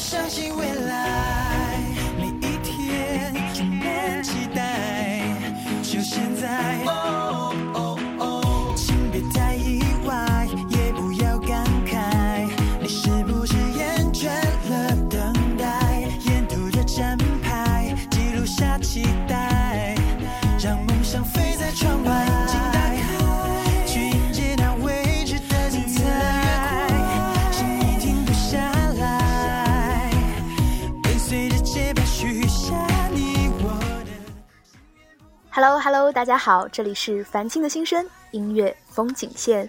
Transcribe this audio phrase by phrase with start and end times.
[0.00, 0.49] 相信
[35.62, 39.68] hello hello 大家好，这里是繁星的新生音乐风景线。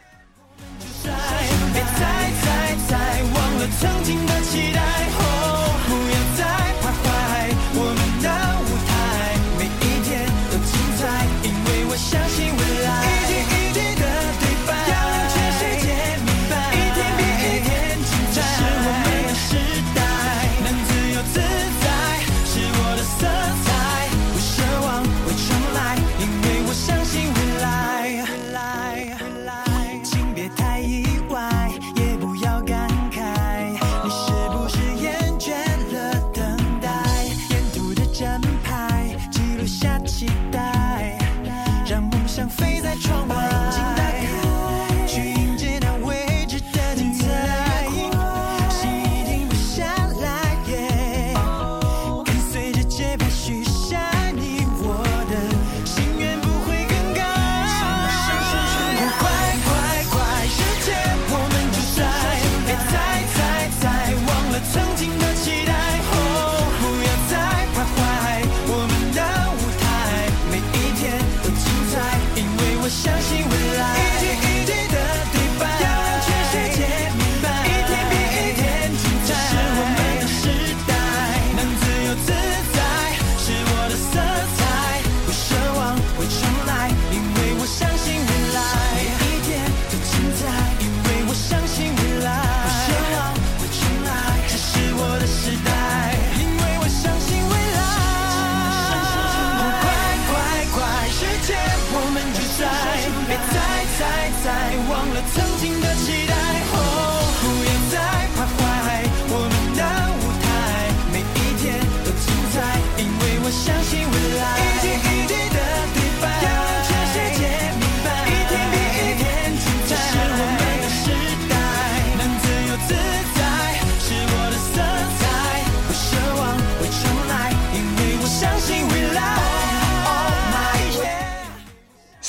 [40.19, 40.50] cheek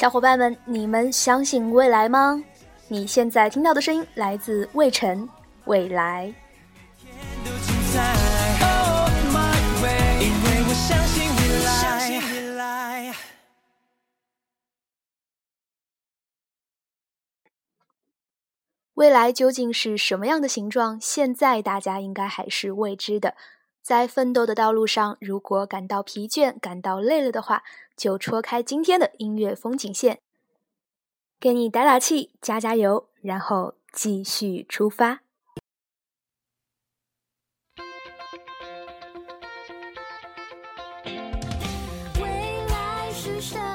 [0.02, 2.42] 小伙伴们，你们相信未来吗？
[2.88, 5.28] 你现在听到的声音来自魏晨，
[5.66, 6.34] 未来。
[18.94, 21.00] 未来究竟是什么样的形状？
[21.00, 23.36] 现在大家应该还是未知的。
[23.82, 27.64] 在奋斗的道路上如果感到疲倦感到累了的话
[27.96, 30.20] 就戳开今天的音乐风景线。
[31.40, 35.22] 给你打打气加加油然后继续出发。
[42.20, 43.71] 未来是什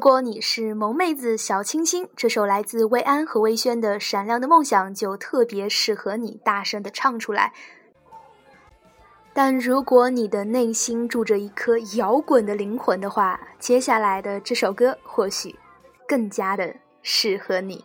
[0.00, 7.52] 如果你是萌妹子小清新，这首来自薇安和薇轩的《闪亮的梦想》就特别适合你大声的唱出来。
[9.34, 15.54] 但如果你的内心住着一颗摇滚的灵魂的话，接下来的这首歌或许
[16.08, 17.84] 更加的适合你。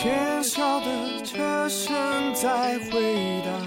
[0.00, 0.86] 喧嚣的
[1.24, 3.66] 车声在回荡，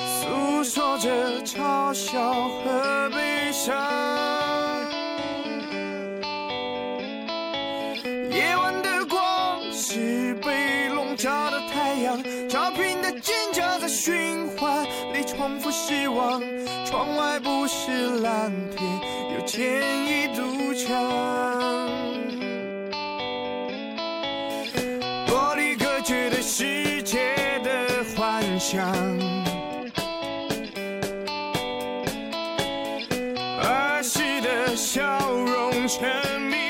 [0.00, 3.76] 诉说着嘲笑和悲伤。
[8.30, 16.40] 夜晚的光是被笼罩的太阳，调频的尖叫在循环里重复失望。
[16.86, 18.88] 窗外不是蓝天，
[19.34, 19.62] 又建
[20.06, 21.53] 一堵墙。
[28.78, 29.14] 儿
[34.02, 36.63] 时的笑容沉迷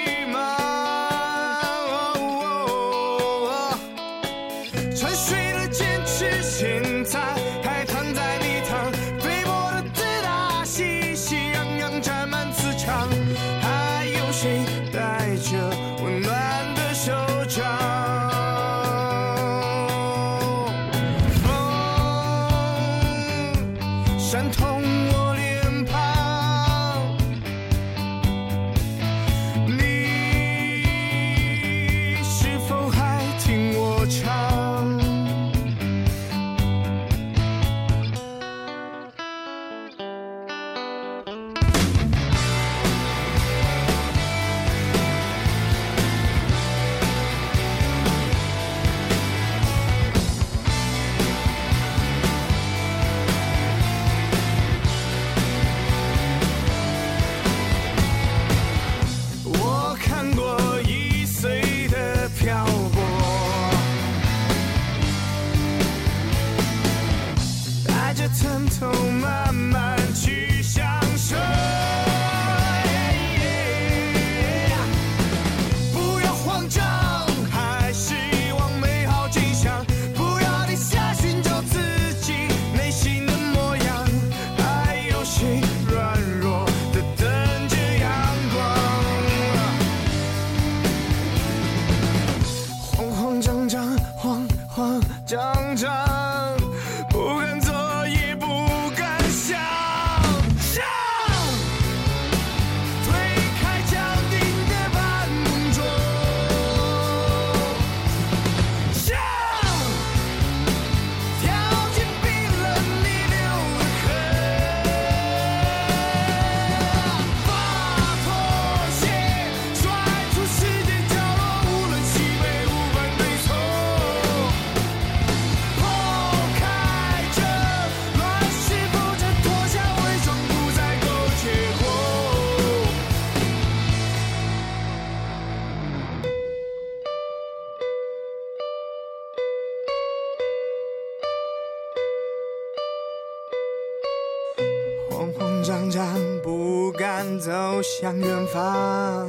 [148.05, 149.27] 向远方。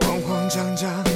[0.00, 1.09] 慌慌张张，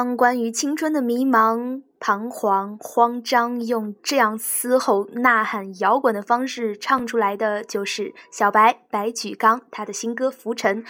[0.00, 10.82] 当关于青春的迷茫、彷徨、慌张，用这样嘶吼、呐喊、摇滚的方式唱出来的，就是小白白举纲他的新歌《浮沉》，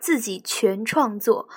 [0.00, 1.48] 自己全创作。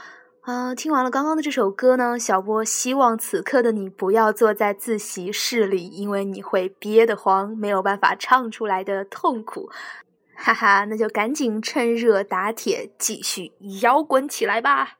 [0.41, 9.71] 啊，听完了刚刚的这首歌呢，小波希望此刻的你不要坐在自习室里，因为你会憋得慌，没有办法唱出来的痛苦。
[10.35, 13.51] 哈哈，那就赶紧趁热打铁，继续
[13.81, 14.99] 摇滚起来吧！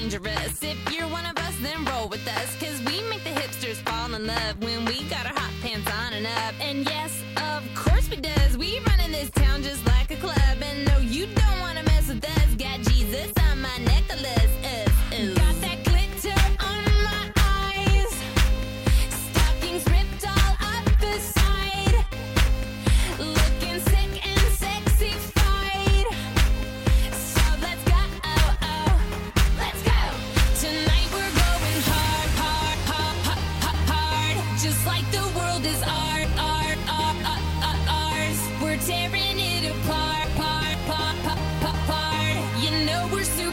[0.00, 0.62] Dangerous.
[0.62, 2.56] If you're one of us, then roll with us.
[2.58, 6.14] Cause we make the hipsters fall in love when we got our hot pants on
[6.14, 6.54] and up.
[6.60, 8.56] And yes, of course we does.
[8.56, 10.56] We run in this town just like a club.
[10.62, 11.59] And no, you don't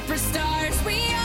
[0.07, 0.85] superstars.
[0.85, 1.16] We are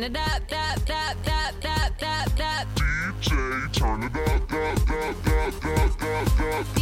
[0.00, 2.66] turn it up, up, up, up, up, up, up.
[3.20, 6.79] DJ, turn it up, up, up, up, up, up, up.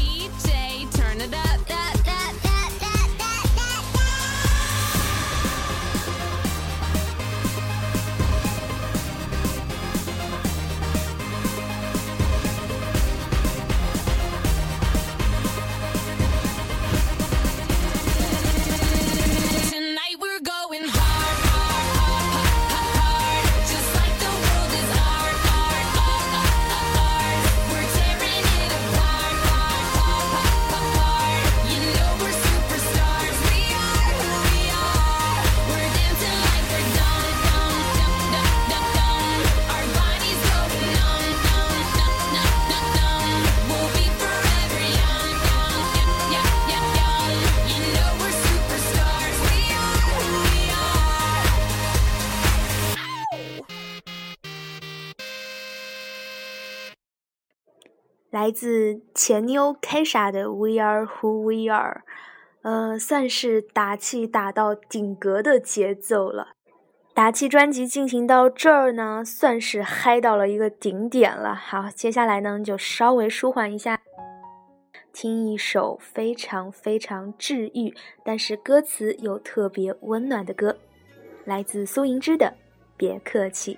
[58.38, 62.02] 来自前妞 Kesha 的《We Are Who We Are》，
[62.62, 66.50] 呃，算是打气打到顶格的节奏了。
[67.12, 71.52] 打气专辑进行到这儿呢，算是嗨到了一个顶点了。
[71.52, 74.00] 好，接下来呢就稍微舒缓一下，
[75.12, 77.92] 听一首非常非常治愈，
[78.24, 80.78] 但是歌词又特别温暖的歌，
[81.44, 82.46] 来自苏银之的
[82.96, 83.74] 《别客气》。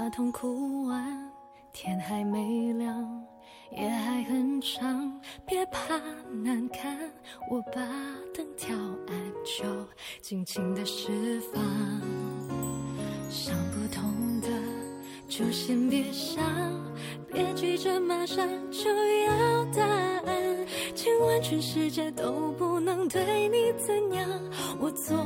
[0.00, 1.28] 把痛哭完，
[1.72, 3.26] 天还没亮，
[3.72, 5.98] 夜还很长，别怕
[6.44, 6.96] 难堪，
[7.50, 7.82] 我把
[8.32, 8.76] 灯调
[9.08, 9.64] 暗，就
[10.22, 11.60] 尽情的释放。
[13.28, 14.48] 想不通的
[15.26, 16.44] 就先别想，
[17.32, 18.88] 别急着马上就
[19.24, 24.28] 要答案，千万全世界都不能对你怎样，
[24.78, 25.16] 我做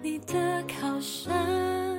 [0.00, 1.91] 你的靠山。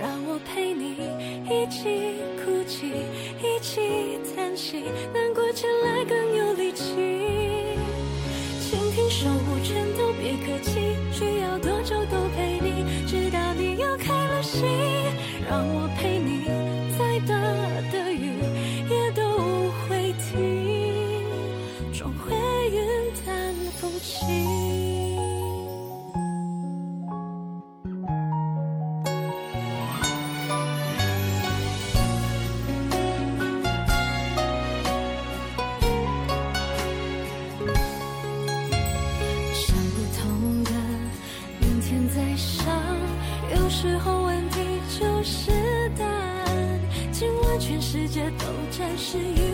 [0.00, 0.96] 让我陪你
[1.44, 2.92] 一起哭泣，
[3.38, 6.84] 一起叹息，难过起来更有力气。
[8.60, 14.66] 倾听守护全都别客气，需要多久都陪你，直到你又开了心，
[15.48, 16.33] 让我陪你，
[48.96, 49.53] 是雨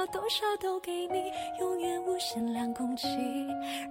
[0.00, 3.06] 要多少都给你，永远无限量空气，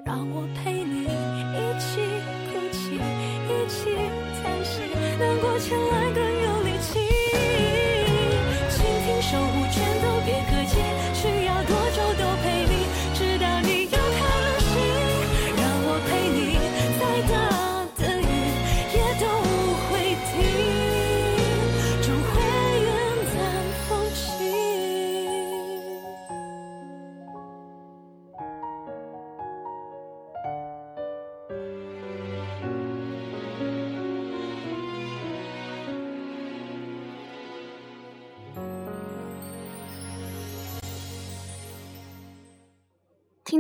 [0.04, 2.02] 让我陪你一起
[2.50, 2.96] 哭泣，
[3.46, 3.94] 一起
[4.42, 4.82] 叹息，
[5.20, 6.29] 难过千万个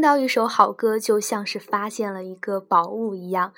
[0.10, 3.54] 到一首好歌，就像是发现了一个宝物一样。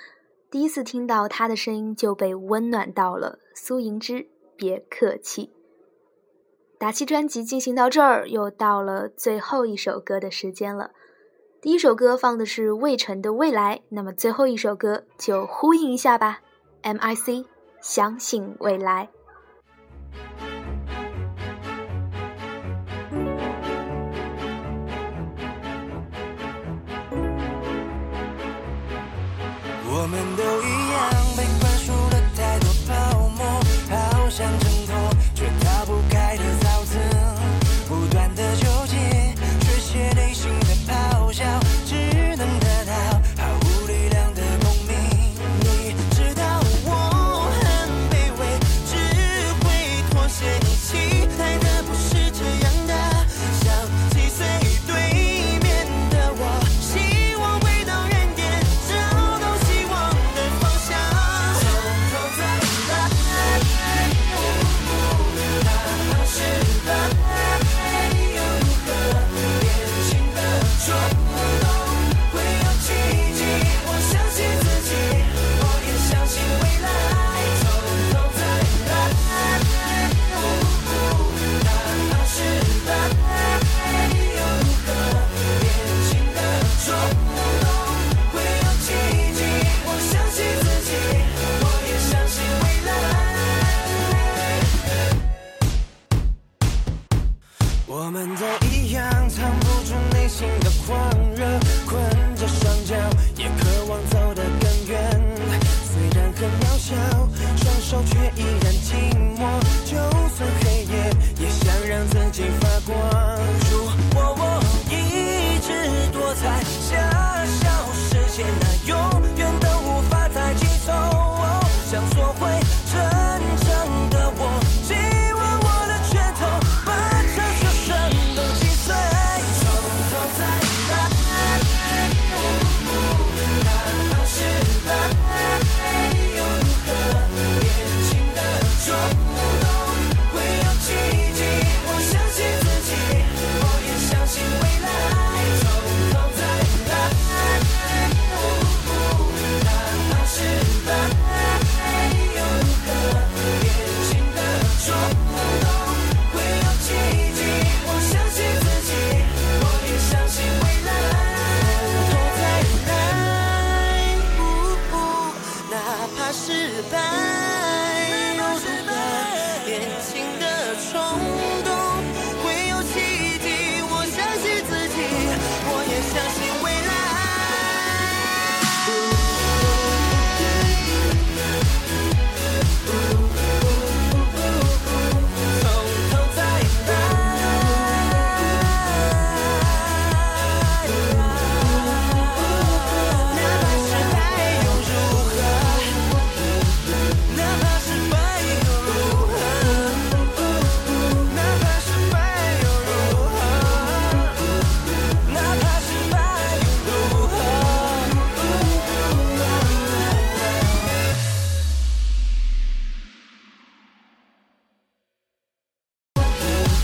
[0.49, 3.39] 第一次听到他的声音，就被温暖到了。
[3.55, 5.53] 苏银之，别客气。
[6.77, 10.91] 打气专辑进行到这儿，又到了最后一首歌的时间了。
[11.61, 16.41] 第一首歌放的是魏晨的《未来》，那么最后一首歌就呼应一下吧。
[16.81, 17.45] M.I.C.
[17.79, 19.07] 相信未来。